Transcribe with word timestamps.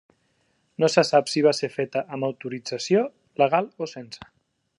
No 0.83 0.87
se 0.93 1.03
sap 1.09 1.29
si 1.33 1.43
va 1.49 1.53
ser 1.57 1.69
feta 1.75 2.03
amb 2.17 2.29
autorització 2.31 3.05
legal 3.45 3.71
o 3.87 3.91
sense. 3.97 4.29